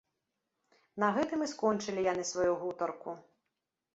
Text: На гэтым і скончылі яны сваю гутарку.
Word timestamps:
На 1.01 1.09
гэтым 1.17 1.43
і 1.47 1.49
скончылі 1.53 2.05
яны 2.13 2.23
сваю 2.31 2.53
гутарку. 2.61 3.11